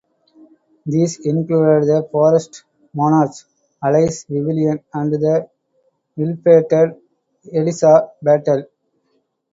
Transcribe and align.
These 0.83 1.19
included 1.27 1.83
the 1.87 2.09
"Forest 2.11 2.63
Monarch", 2.91 3.33
"Alice 3.85 4.23
Vivian", 4.23 4.83
and 4.95 5.13
the 5.13 5.47
ill-fated 6.17 6.99
"Eliza 7.53 8.09
Battle". 8.19 8.65